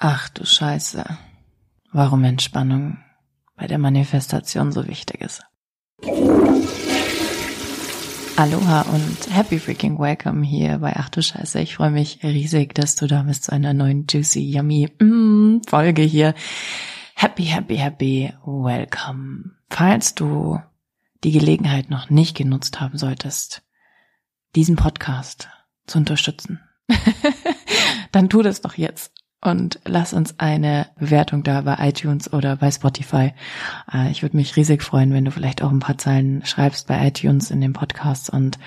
[0.00, 1.04] Ach du Scheiße.
[1.90, 2.98] Warum Entspannung
[3.56, 5.42] bei der Manifestation so wichtig ist.
[8.36, 11.58] Aloha und happy freaking welcome hier bei Ach du Scheiße.
[11.58, 16.02] Ich freue mich riesig, dass du da bist zu einer neuen juicy, yummy mm, Folge
[16.02, 16.34] hier.
[17.16, 19.56] Happy, happy, happy welcome.
[19.68, 20.60] Falls du
[21.24, 23.64] die Gelegenheit noch nicht genutzt haben solltest,
[24.54, 25.48] diesen Podcast
[25.88, 26.60] zu unterstützen,
[28.12, 32.72] dann tu das doch jetzt und lass uns eine Bewertung da bei iTunes oder bei
[32.72, 33.32] Spotify.
[33.92, 37.06] Äh, ich würde mich riesig freuen, wenn du vielleicht auch ein paar Zeilen schreibst bei
[37.06, 38.58] iTunes in dem Podcast und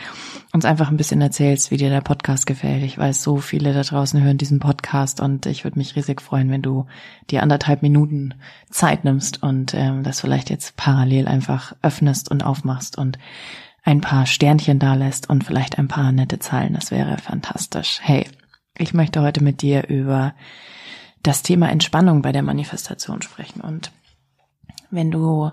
[0.53, 2.83] uns einfach ein bisschen erzählst, wie dir der Podcast gefällt.
[2.83, 6.49] Ich weiß, so viele da draußen hören diesen Podcast und ich würde mich riesig freuen,
[6.49, 6.85] wenn du
[7.29, 8.35] dir anderthalb Minuten
[8.69, 13.19] Zeit nimmst und ähm, das vielleicht jetzt parallel einfach öffnest und aufmachst und
[13.83, 16.73] ein paar Sternchen da lässt und vielleicht ein paar nette Zahlen.
[16.73, 17.99] Das wäre fantastisch.
[18.01, 18.27] Hey,
[18.81, 20.33] ich möchte heute mit dir über
[21.23, 23.61] das Thema Entspannung bei der Manifestation sprechen.
[23.61, 23.91] Und
[24.89, 25.51] wenn du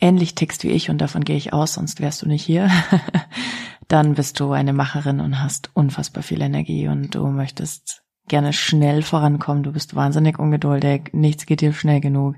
[0.00, 2.70] ähnlich tickst wie ich, und davon gehe ich aus, sonst wärst du nicht hier,
[3.88, 9.02] dann bist du eine Macherin und hast unfassbar viel Energie und du möchtest gerne schnell
[9.02, 9.62] vorankommen.
[9.62, 11.10] Du bist wahnsinnig ungeduldig.
[11.12, 12.36] Nichts geht dir schnell genug.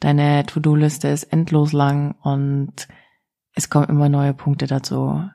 [0.00, 2.88] Deine To-Do-Liste ist endlos lang und
[3.54, 5.30] es kommen immer neue Punkte dazu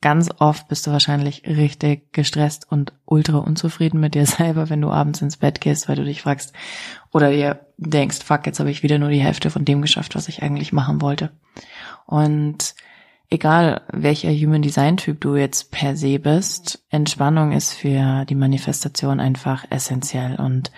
[0.00, 4.90] ganz oft bist du wahrscheinlich richtig gestresst und ultra unzufrieden mit dir selber, wenn du
[4.90, 6.52] abends ins Bett gehst, weil du dich fragst
[7.12, 10.28] oder dir denkst, fuck, jetzt habe ich wieder nur die Hälfte von dem geschafft, was
[10.28, 11.30] ich eigentlich machen wollte.
[12.06, 12.74] Und
[13.30, 19.20] egal welcher Human Design Typ du jetzt per se bist, Entspannung ist für die Manifestation
[19.20, 20.36] einfach essentiell.
[20.36, 20.72] Und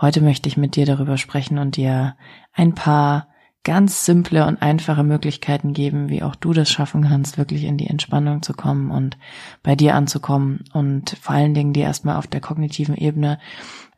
[0.00, 2.16] heute möchte ich mit dir darüber sprechen und dir
[2.52, 3.27] ein paar
[3.68, 7.86] ganz simple und einfache Möglichkeiten geben, wie auch du das schaffen kannst, wirklich in die
[7.86, 9.18] Entspannung zu kommen und
[9.62, 13.38] bei dir anzukommen und vor allen Dingen dir erstmal auf der kognitiven Ebene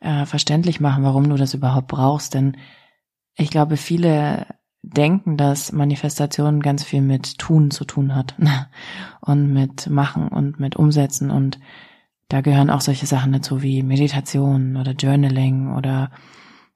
[0.01, 2.33] äh, verständlich machen, warum du das überhaupt brauchst.
[2.33, 2.57] Denn
[3.37, 4.45] ich glaube, viele
[4.81, 8.35] denken, dass Manifestation ganz viel mit Tun zu tun hat
[9.21, 11.61] und mit Machen und mit Umsetzen und
[12.27, 16.11] da gehören auch solche Sachen dazu wie Meditation oder Journaling oder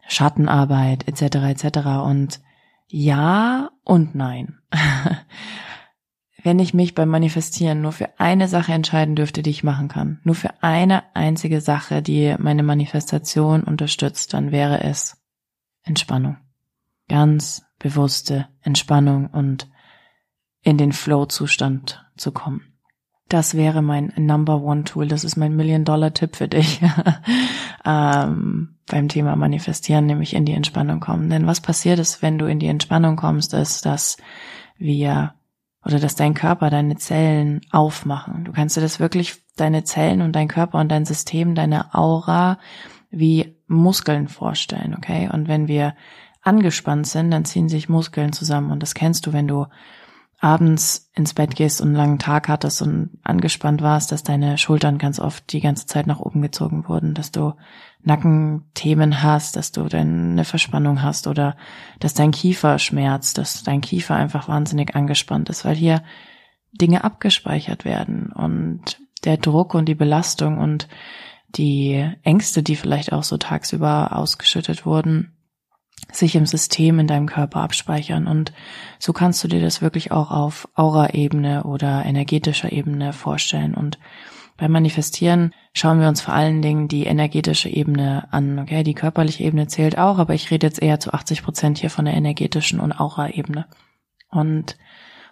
[0.07, 1.35] Schattenarbeit etc.
[1.63, 1.77] etc.
[2.05, 2.39] Und
[2.87, 4.59] ja und nein.
[6.43, 10.19] Wenn ich mich beim Manifestieren nur für eine Sache entscheiden dürfte, die ich machen kann,
[10.23, 15.17] nur für eine einzige Sache, die meine Manifestation unterstützt, dann wäre es
[15.81, 16.37] Entspannung.
[17.07, 19.67] Ganz bewusste Entspannung und
[20.61, 22.74] in den Flow-Zustand zu kommen.
[23.27, 25.07] Das wäre mein Number One Tool.
[25.07, 26.79] Das ist mein Million Dollar Tipp für dich
[27.85, 31.29] ähm, beim Thema Manifestieren, nämlich in die Entspannung kommen.
[31.29, 34.17] Denn was passiert ist, wenn du in die Entspannung kommst, ist, dass
[34.77, 35.33] wir
[35.83, 38.43] oder dass dein Körper, deine Zellen aufmachen.
[38.43, 42.59] Du kannst dir das wirklich, deine Zellen und dein Körper und dein System, deine Aura
[43.11, 45.29] wie Muskeln vorstellen, okay?
[45.31, 45.95] Und wenn wir
[46.41, 49.67] angespannt sind, dann ziehen sich Muskeln zusammen und das kennst du, wenn du
[50.39, 54.97] abends ins Bett gehst und einen langen Tag hattest und angespannt warst, dass deine Schultern
[54.97, 57.53] ganz oft die ganze Zeit nach oben gezogen wurden, dass du
[58.03, 61.55] Nackenthemen hast, dass du eine Verspannung hast oder
[61.99, 66.03] dass dein Kiefer schmerzt, dass dein Kiefer einfach wahnsinnig angespannt ist, weil hier
[66.71, 70.87] Dinge abgespeichert werden und der Druck und die Belastung und
[71.49, 75.34] die Ängste, die vielleicht auch so tagsüber ausgeschüttet wurden,
[76.11, 78.27] sich im System in deinem Körper abspeichern.
[78.27, 78.53] Und
[78.99, 83.73] so kannst du dir das wirklich auch auf Aura-Ebene oder energetischer Ebene vorstellen.
[83.73, 83.97] Und
[84.57, 88.59] beim Manifestieren schauen wir uns vor allen Dingen die energetische Ebene an.
[88.59, 91.89] Okay, die körperliche Ebene zählt auch, aber ich rede jetzt eher zu 80 Prozent hier
[91.89, 93.65] von der energetischen und Aura-Ebene.
[94.29, 94.77] Und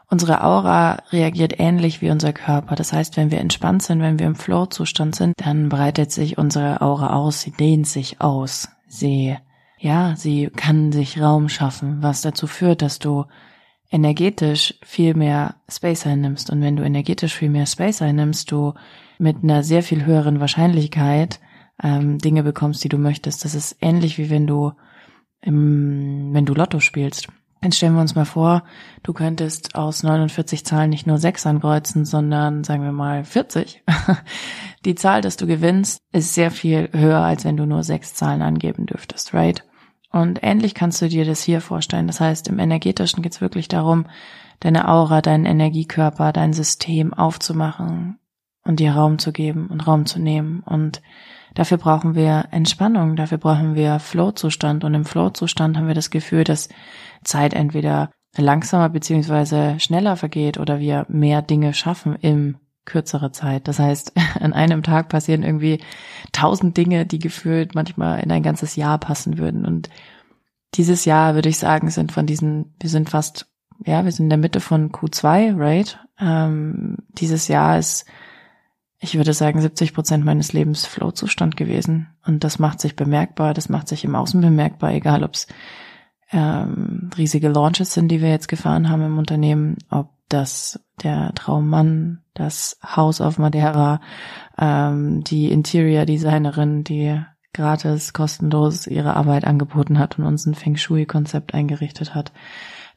[0.09, 2.75] unsere Aura reagiert ähnlich wie unser Körper.
[2.75, 6.81] Das heißt, wenn wir entspannt sind, wenn wir im Flow-Zustand sind, dann breitet sich unsere
[6.81, 9.37] Aura aus, sie dehnt sich aus, sie
[9.83, 13.25] ja, sie kann sich Raum schaffen, was dazu führt, dass du
[13.91, 16.49] energetisch viel mehr Space einnimmst.
[16.49, 18.75] Und wenn du energetisch viel mehr Space einnimmst, du
[19.19, 21.41] mit einer sehr viel höheren Wahrscheinlichkeit
[21.83, 23.43] ähm, Dinge bekommst, die du möchtest.
[23.43, 24.71] Das ist ähnlich wie wenn du
[25.41, 27.27] im, wenn du Lotto spielst.
[27.61, 28.63] Jetzt stellen wir uns mal vor,
[29.03, 33.83] du könntest aus 49 Zahlen nicht nur 6 ankreuzen, sondern sagen wir mal 40.
[34.85, 38.41] Die Zahl, dass du gewinnst, ist sehr viel höher, als wenn du nur sechs Zahlen
[38.41, 39.65] angeben dürftest, right?
[40.13, 42.05] Und ähnlich kannst du dir das hier vorstellen.
[42.05, 44.05] Das heißt, im energetischen geht es wirklich darum,
[44.59, 48.19] deine Aura, deinen Energiekörper, dein System aufzumachen
[48.63, 50.61] und dir Raum zu geben und Raum zu nehmen.
[50.63, 51.01] Und
[51.55, 54.83] dafür brauchen wir Entspannung, dafür brauchen wir Flow-Zustand.
[54.83, 56.69] Und im Flow-Zustand haben wir das Gefühl, dass
[57.23, 63.67] Zeit entweder langsamer beziehungsweise schneller vergeht oder wir mehr Dinge schaffen im kürzere Zeit.
[63.67, 65.81] Das heißt, an einem Tag passieren irgendwie
[66.31, 69.65] tausend Dinge, die gefühlt manchmal in ein ganzes Jahr passen würden.
[69.65, 69.89] Und
[70.75, 73.47] dieses Jahr, würde ich sagen, sind von diesen, wir sind fast,
[73.85, 75.99] ja, wir sind in der Mitte von Q2, right?
[76.19, 78.05] Ähm, dieses Jahr ist,
[78.99, 82.07] ich würde sagen, 70 Prozent meines Lebens Flow-Zustand gewesen.
[82.25, 85.47] Und das macht sich bemerkbar, das macht sich im Außen bemerkbar, egal ob es
[86.33, 92.23] ähm, riesige Launches sind, die wir jetzt gefahren haben im Unternehmen, ob das der Traummann,
[92.33, 94.01] das Haus auf Madeira,
[94.57, 97.21] ähm, die Interior Designerin, die
[97.53, 102.31] gratis, kostenlos ihre Arbeit angeboten hat und uns ein Feng Shui-Konzept eingerichtet hat.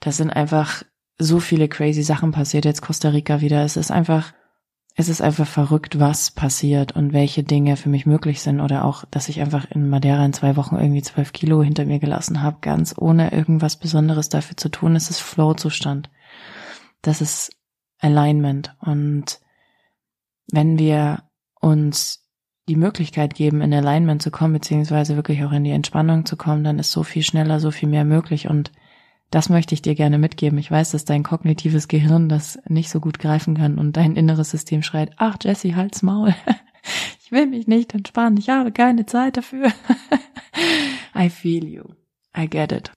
[0.00, 0.83] Das sind einfach
[1.19, 2.65] so viele crazy Sachen passiert.
[2.65, 3.62] Jetzt Costa Rica wieder.
[3.62, 4.33] Es ist einfach,
[4.99, 8.61] es ist einfach verrückt, was passiert und welche Dinge für mich möglich sind.
[8.61, 11.99] Oder auch, dass ich einfach in Madeira in zwei Wochen irgendwie zwölf Kilo hinter mir
[11.99, 14.97] gelassen habe, ganz ohne irgendwas Besonderes dafür zu tun.
[14.97, 16.09] Es ist Flow-Zustand.
[17.03, 17.51] Das ist
[17.99, 18.75] Alignment.
[18.81, 19.39] Und
[20.51, 21.25] wenn wir
[21.61, 22.27] uns
[22.67, 26.65] die Möglichkeit geben, in Alignment zu kommen, beziehungsweise wirklich auch in die Entspannung zu kommen,
[26.65, 28.49] dann ist so viel schneller, so viel mehr möglich.
[28.49, 28.73] Und
[29.31, 30.58] das möchte ich dir gerne mitgeben.
[30.58, 34.50] Ich weiß, dass dein kognitives Gehirn das nicht so gut greifen kann und dein inneres
[34.50, 36.34] System schreit, ach Jesse, halt's Maul.
[37.25, 38.38] ich will mich nicht entspannen.
[38.38, 39.73] Ich habe keine Zeit dafür.
[41.17, 41.84] I feel you.
[42.37, 42.93] I get it.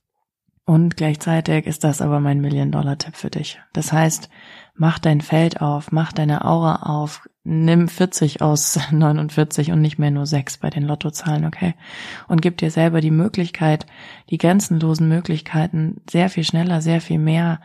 [0.64, 3.60] Und gleichzeitig ist das aber mein Million-Dollar-Tipp für dich.
[3.72, 4.30] Das heißt,
[4.74, 10.10] mach dein Feld auf, mach deine Aura auf, nimm 40 aus 49 und nicht mehr
[10.10, 11.74] nur 6 bei den Lottozahlen, okay?
[12.28, 13.86] Und gib dir selber die Möglichkeit,
[14.30, 17.60] die grenzenlosen Möglichkeiten, sehr viel schneller, sehr viel mehr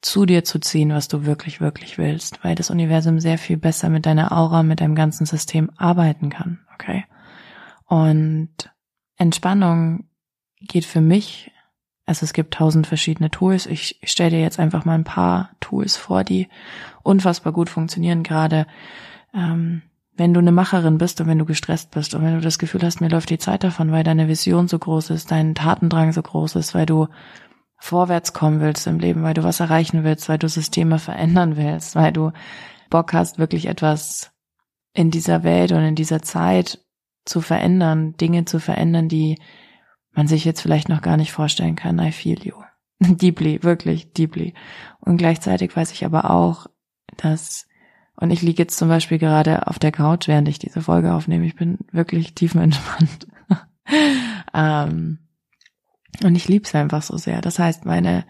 [0.00, 3.90] zu dir zu ziehen, was du wirklich, wirklich willst, weil das Universum sehr viel besser
[3.90, 7.04] mit deiner Aura, mit deinem ganzen System arbeiten kann, okay?
[7.84, 8.50] Und
[9.16, 10.08] Entspannung
[10.60, 11.52] geht für mich
[12.10, 13.66] also es gibt tausend verschiedene Tools.
[13.66, 16.48] Ich stelle dir jetzt einfach mal ein paar Tools vor, die
[17.04, 18.66] unfassbar gut funktionieren, gerade
[19.32, 19.82] ähm,
[20.16, 22.82] wenn du eine Macherin bist und wenn du gestresst bist und wenn du das Gefühl
[22.82, 26.20] hast, mir läuft die Zeit davon, weil deine Vision so groß ist, dein Tatendrang so
[26.20, 27.06] groß ist, weil du
[27.76, 31.94] vorwärts kommen willst im Leben, weil du was erreichen willst, weil du Systeme verändern willst,
[31.94, 32.32] weil du
[32.90, 34.32] Bock hast, wirklich etwas
[34.94, 36.84] in dieser Welt und in dieser Zeit
[37.24, 39.38] zu verändern, Dinge zu verändern, die
[40.12, 41.98] man sich jetzt vielleicht noch gar nicht vorstellen kann.
[41.98, 42.54] I feel you.
[43.00, 44.54] deeply, wirklich deeply.
[45.00, 46.66] Und gleichzeitig weiß ich aber auch,
[47.16, 47.66] dass,
[48.16, 51.46] und ich liege jetzt zum Beispiel gerade auf der Couch, während ich diese Folge aufnehme.
[51.46, 53.26] Ich bin wirklich tiefenentspannt.
[54.54, 55.18] ähm,
[56.22, 57.40] und ich liebe es einfach so sehr.
[57.40, 58.26] Das heißt, meine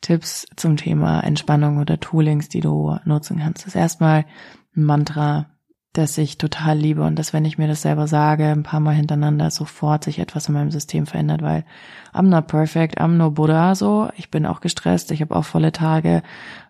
[0.00, 4.26] Tipps zum Thema Entspannung oder Toolings, die du nutzen kannst, ist erstmal
[4.76, 5.51] ein Mantra,
[5.92, 8.94] dass ich total liebe und dass wenn ich mir das selber sage, ein paar Mal
[8.94, 11.64] hintereinander sofort sich etwas in meinem System verändert, weil
[12.14, 14.08] I'm not perfect, I'm no Buddha so.
[14.16, 16.22] Ich bin auch gestresst, ich habe auch volle Tage,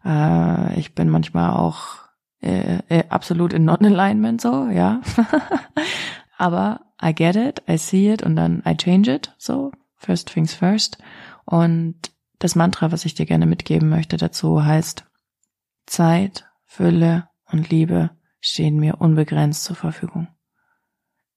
[0.05, 1.99] äh, ich bin manchmal auch
[2.41, 5.01] äh, äh, absolut in Non-Alignment so, ja.
[6.37, 9.71] Aber I get it, I see it und dann I change it so.
[9.95, 10.99] First things first.
[11.45, 11.95] Und
[12.41, 15.05] das Mantra, was ich dir gerne mitgeben möchte dazu heißt
[15.87, 18.11] Zeit, Fülle und Liebe
[18.43, 20.29] stehen mir unbegrenzt zur Verfügung.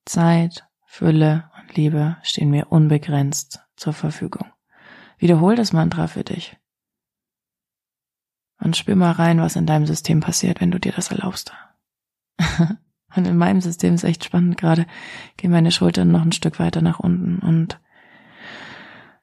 [0.06, 4.52] Zeit, Fülle und Liebe stehen mir unbegrenzt zur Verfügung.
[5.18, 6.58] Wiederhol das Mantra für dich.
[8.60, 11.54] Und spür mal rein, was in deinem System passiert, wenn du dir das erlaubst.
[13.16, 14.88] und in meinem System ist echt spannend gerade.
[15.38, 17.80] Gehen meine Schultern noch ein Stück weiter nach unten und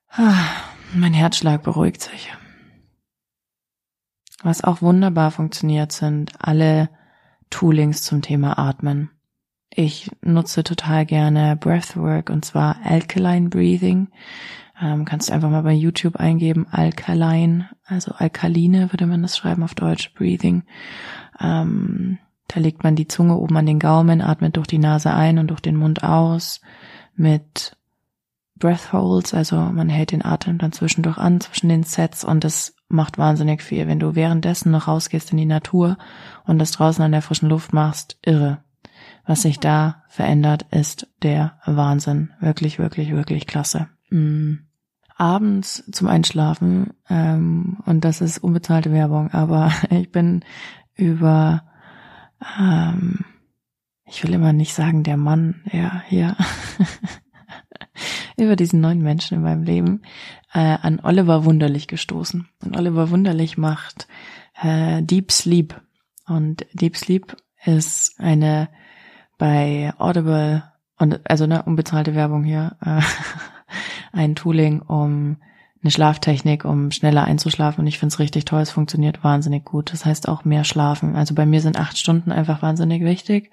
[0.09, 0.47] ah,
[0.95, 2.33] mein Herzschlag beruhigt sich.
[4.43, 6.91] Was auch wunderbar funktioniert, sind alle
[7.53, 9.11] Toolings zum Thema Atmen.
[9.71, 14.09] Ich nutze total gerne Breathwork und zwar Alkaline Breathing.
[14.81, 19.63] Ähm, kannst du einfach mal bei YouTube eingeben, Alkaline, also alkaline würde man das schreiben
[19.63, 20.65] auf Deutsch, Breathing.
[21.41, 22.19] Ähm,
[22.49, 25.49] da legt man die Zunge oben an den Gaumen, atmet durch die Nase ein und
[25.49, 26.61] durch den Mund aus
[27.15, 27.77] mit
[28.57, 32.75] Breath Holds, also man hält den Atem dann zwischendurch an, zwischen den Sets und das
[32.93, 33.87] macht wahnsinnig viel.
[33.87, 35.97] Wenn du währenddessen noch rausgehst in die Natur
[36.45, 38.63] und das draußen an der frischen Luft machst, irre.
[39.25, 42.31] Was sich da verändert, ist der Wahnsinn.
[42.41, 43.89] Wirklich, wirklich, wirklich klasse.
[44.11, 44.67] Mhm.
[45.17, 50.45] Abends zum Einschlafen, ähm, und das ist unbezahlte Werbung, aber ich bin
[50.95, 51.63] über,
[52.59, 53.25] ähm,
[54.07, 56.37] ich will immer nicht sagen der Mann, ja, hier,
[58.37, 60.03] über diesen neuen Menschen in meinem Leben
[60.53, 62.49] äh, an Oliver Wunderlich gestoßen.
[62.65, 64.07] Und Oliver Wunderlich macht
[64.63, 65.81] äh, Deep Sleep.
[66.27, 68.69] Und Deep Sleep ist eine
[69.39, 70.65] bei Audible
[70.99, 73.01] und also eine unbezahlte Werbung hier äh,
[74.13, 75.39] ein Tooling, um
[75.83, 79.93] eine Schlaftechnik, um schneller einzuschlafen und ich finde es richtig toll, es funktioniert wahnsinnig gut.
[79.93, 81.17] Das heißt auch mehr schlafen.
[81.17, 83.51] Also bei mir sind acht Stunden einfach wahnsinnig wichtig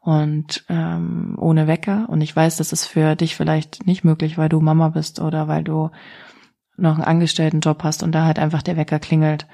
[0.00, 2.06] und ähm, ohne Wecker.
[2.08, 5.48] Und ich weiß, das ist für dich vielleicht nicht möglich, weil du Mama bist oder
[5.48, 5.90] weil du
[6.78, 9.46] noch einen Angestelltenjob hast und da halt einfach der Wecker klingelt.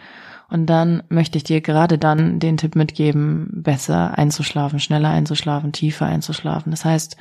[0.48, 6.06] Und dann möchte ich dir gerade dann den Tipp mitgeben, besser einzuschlafen, schneller einzuschlafen, tiefer
[6.06, 6.70] einzuschlafen.
[6.70, 7.16] Das heißt,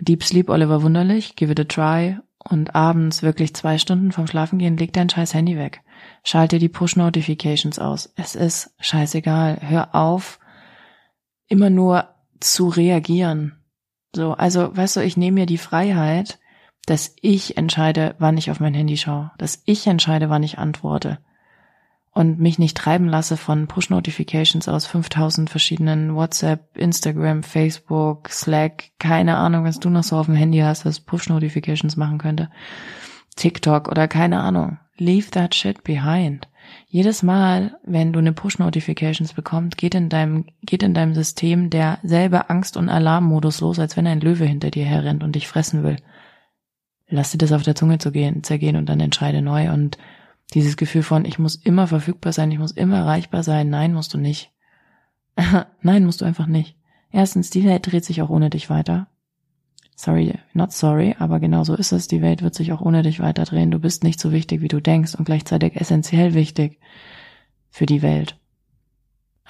[0.00, 4.76] Deep Sleep Oliver Wunderlich, give it a try und abends wirklich zwei Stunden vom Schlafengehen
[4.76, 5.82] leg dein scheiß Handy weg.
[6.22, 8.12] Schalte die Push-Notifications aus.
[8.16, 9.58] Es ist scheißegal.
[9.62, 10.38] Hör auf,
[11.48, 12.08] immer nur
[12.40, 13.62] zu reagieren.
[14.14, 16.38] So, also, weißt du, ich nehme mir die Freiheit,
[16.86, 21.18] dass ich entscheide, wann ich auf mein Handy schaue, dass ich entscheide, wann ich antworte
[22.14, 29.36] und mich nicht treiben lasse von Push-Notifications aus 5000 verschiedenen WhatsApp, Instagram, Facebook, Slack, keine
[29.36, 32.50] Ahnung, was du noch so auf dem Handy hast, was Push-Notifications machen könnte,
[33.34, 34.78] TikTok oder keine Ahnung.
[34.96, 36.48] Leave that shit behind.
[36.86, 42.48] Jedes Mal, wenn du eine Push-Notifications bekommst, geht in deinem, geht in deinem System derselbe
[42.48, 45.96] Angst- und Alarmmodus los, als wenn ein Löwe hinter dir herrennt und dich fressen will.
[47.08, 49.98] Lass dir das auf der Zunge zu gehen, zergehen und dann entscheide neu und
[50.54, 53.70] dieses Gefühl von, ich muss immer verfügbar sein, ich muss immer erreichbar sein.
[53.70, 54.52] Nein, musst du nicht.
[55.82, 56.76] Nein, musst du einfach nicht.
[57.10, 59.08] Erstens, die Welt dreht sich auch ohne dich weiter.
[59.96, 62.08] Sorry, not sorry, aber genau so ist es.
[62.08, 63.70] Die Welt wird sich auch ohne dich weiter drehen.
[63.70, 66.80] Du bist nicht so wichtig, wie du denkst und gleichzeitig essentiell wichtig
[67.70, 68.36] für die Welt.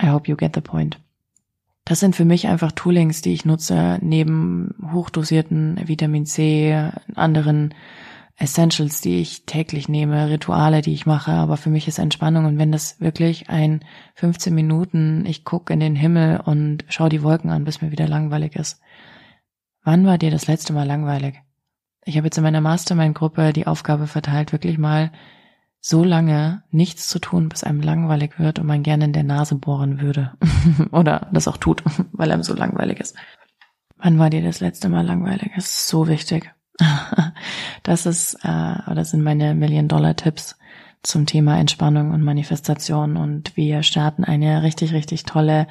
[0.00, 0.98] I hope you get the point.
[1.86, 7.74] Das sind für mich einfach Toolings, die ich nutze, neben hochdosierten Vitamin C, anderen
[8.36, 12.58] Essentials, die ich täglich nehme, Rituale, die ich mache, aber für mich ist Entspannung und
[12.58, 17.50] wenn das wirklich ein 15 Minuten, ich gucke in den Himmel und schaue die Wolken
[17.50, 18.80] an, bis mir wieder langweilig ist.
[19.84, 21.36] Wann war dir das letzte Mal langweilig?
[22.04, 25.12] Ich habe jetzt in meiner Mastermind-Gruppe die Aufgabe verteilt, wirklich mal
[25.80, 29.54] so lange nichts zu tun, bis einem langweilig wird und man gerne in der Nase
[29.54, 30.32] bohren würde.
[30.92, 33.16] Oder das auch tut, weil einem so langweilig ist.
[33.96, 35.52] Wann war dir das letzte Mal langweilig?
[35.54, 36.53] Das ist so wichtig.
[37.82, 40.56] Das ist, äh, oder sind meine Million-Dollar-Tipps
[41.04, 45.66] zum Thema Entspannung und Manifestation und wir starten eine richtig, richtig tolle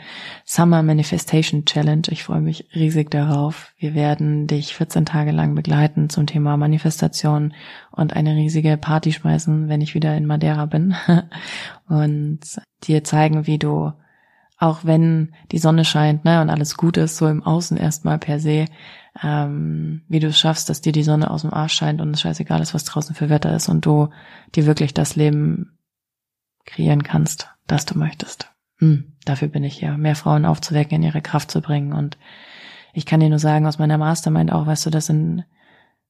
[0.45, 2.03] Summer Manifestation Challenge.
[2.09, 3.73] Ich freue mich riesig darauf.
[3.77, 7.55] Wir werden dich 14 Tage lang begleiten zum Thema Manifestation
[7.91, 10.95] und eine riesige Party schmeißen, wenn ich wieder in Madeira bin
[11.87, 12.41] und
[12.83, 13.91] dir zeigen, wie du
[14.59, 18.39] auch wenn die Sonne scheint, ne, und alles gut ist, so im Außen erstmal per
[18.39, 18.65] se,
[19.21, 22.21] ähm, wie du es schaffst, dass dir die Sonne aus dem Arsch scheint und es
[22.21, 24.09] scheißegal ist, was draußen für Wetter ist und du
[24.55, 25.77] dir wirklich das Leben
[26.65, 28.51] kreieren kannst, das du möchtest.
[28.79, 31.93] Hm, dafür bin ich hier, mehr Frauen aufzuwecken, in ihre Kraft zu bringen.
[31.93, 32.17] Und
[32.93, 35.45] ich kann dir nur sagen, aus meiner Mastermind auch, weißt du, das sind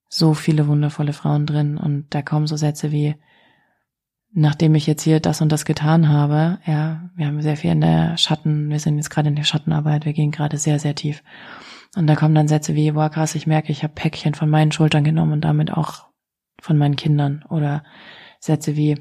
[0.08, 3.16] so viele wundervolle Frauen drin und da kommen so Sätze wie,
[4.32, 7.82] nachdem ich jetzt hier das und das getan habe, ja, wir haben sehr viel in
[7.82, 11.24] der Schatten, wir sind jetzt gerade in der Schattenarbeit, wir gehen gerade sehr, sehr tief.
[11.96, 14.72] Und da kommen dann Sätze wie, boah krass, ich merke, ich habe Päckchen von meinen
[14.72, 16.08] Schultern genommen und damit auch
[16.60, 17.46] von meinen Kindern.
[17.50, 17.84] Oder
[18.40, 19.00] Sätze wie,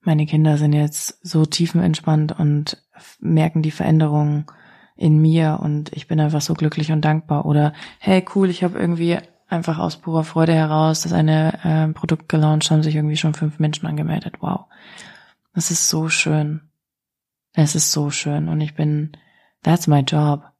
[0.00, 2.82] meine Kinder sind jetzt so tiefenentspannt und
[3.20, 4.46] merken die Veränderungen
[4.96, 7.46] in mir und ich bin einfach so glücklich und dankbar.
[7.46, 12.28] Oder hey, cool, ich habe irgendwie einfach aus purer Freude heraus das eine äh, Produkt
[12.28, 14.36] gelauncht, haben sich irgendwie schon fünf Menschen angemeldet.
[14.40, 14.66] Wow.
[15.54, 16.62] Das ist so schön.
[17.52, 19.12] Es ist so schön und ich bin,
[19.62, 20.53] that's my job.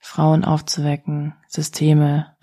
[0.00, 2.34] Frauen aufzuwecken, Systeme,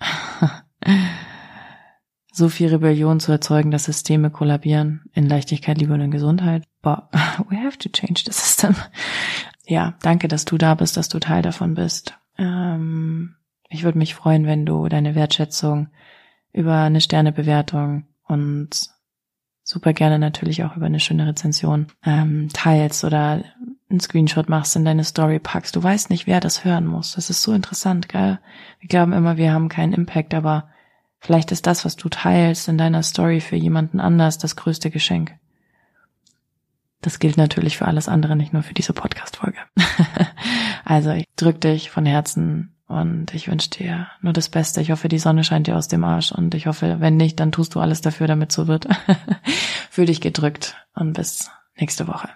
[2.32, 6.64] so viel Rebellion zu erzeugen, dass Systeme kollabieren in Leichtigkeit, Liebe und in Gesundheit.
[6.80, 7.02] But
[7.50, 8.76] we have to change the system.
[9.66, 12.14] Ja, danke, dass du da bist, dass du Teil davon bist.
[12.38, 13.34] Ähm,
[13.68, 15.88] ich würde mich freuen, wenn du deine Wertschätzung
[16.52, 18.88] über eine Sternebewertung und
[19.62, 23.44] super gerne natürlich auch über eine schöne Rezension ähm, teilst oder
[23.90, 25.74] einen Screenshot machst, in deine Story packst.
[25.74, 27.12] Du weißt nicht, wer das hören muss.
[27.14, 28.38] Das ist so interessant, gell?
[28.80, 30.68] Wir glauben immer, wir haben keinen Impact, aber
[31.18, 35.34] vielleicht ist das, was du teilst in deiner Story für jemanden anders, das größte Geschenk.
[37.00, 39.58] Das gilt natürlich für alles andere, nicht nur für diese Podcast-Folge.
[40.84, 44.80] also ich drück dich von Herzen und ich wünsche dir nur das Beste.
[44.80, 47.52] Ich hoffe, die Sonne scheint dir aus dem Arsch und ich hoffe, wenn nicht, dann
[47.52, 48.88] tust du alles dafür, damit so wird.
[49.90, 52.28] Fühl dich gedrückt und bis nächste Woche.